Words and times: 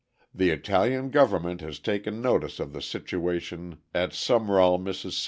The 0.33 0.49
Italian 0.49 1.11
Government 1.11 1.61
has 1.61 1.77
taken 1.77 2.23
notice 2.23 2.59
of 2.59 2.73
the 2.73 2.81
situation 2.81 3.81
at 3.93 4.13
Sumrall, 4.13 4.79
Miss. 4.81 5.05